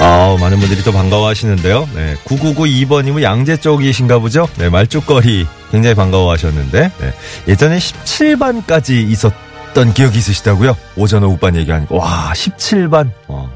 아, 0.00 0.36
많은 0.40 0.58
분들이 0.58 0.82
또 0.82 0.92
반가워하시는데요. 0.92 1.88
네, 1.94 2.16
9992번님은 2.24 3.22
양재 3.22 3.58
쪽이신가 3.58 4.18
보죠? 4.18 4.48
네, 4.58 4.68
말죽거리 4.68 5.46
굉장히 5.70 5.94
반가워하셨는데 5.94 6.90
네, 6.98 7.12
예전에 7.48 7.78
17반까지 7.78 9.08
있었던 9.10 9.94
기억이 9.94 10.18
있으시다고요? 10.18 10.76
오전 10.96 11.24
오후반 11.24 11.56
얘기하니까 11.56 11.94
와 11.94 12.32
17반 12.34 13.10
어, 13.28 13.50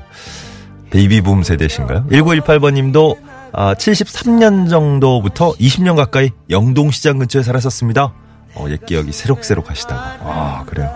베이비붐 0.91 1.43
세대신가요? 1.43 2.07
1918번님도 2.11 3.17
아, 3.53 3.75
73년 3.75 4.71
정도부터 4.71 5.53
20년 5.55 5.97
가까이 5.97 6.31
영동시장 6.49 7.19
근처에 7.19 7.43
살았었습니다. 7.43 8.13
어, 8.55 8.67
옛 8.69 8.85
기억이 8.85 9.13
새록새록 9.13 9.71
하시다고. 9.71 10.01
아, 10.29 10.65
그래요. 10.67 10.91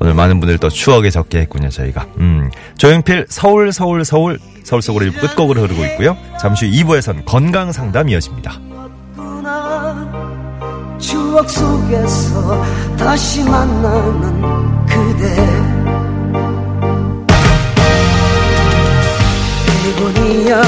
오늘 0.00 0.14
많은 0.14 0.40
분들 0.40 0.58
또 0.58 0.68
추억에 0.68 1.10
적게 1.10 1.40
했군요, 1.40 1.68
저희가. 1.68 2.06
음. 2.18 2.50
조용필 2.76 3.26
서울, 3.28 3.72
서울, 3.72 4.04
서울, 4.04 4.38
서울 4.64 4.82
속으로 4.82 5.06
1부 5.06 5.20
끝곡으로 5.20 5.62
흐르고 5.62 5.84
있고요. 5.86 6.16
잠시 6.40 6.66
후 6.66 6.72
2부에선 6.72 7.24
건강 7.24 7.70
상담 7.70 8.08
이어집니다. 8.08 8.58
추억 10.98 11.48
속에서 11.50 12.64
다시 12.96 13.42
만나는 13.44 14.86
그대 14.86 15.36
백원이야 19.66 20.62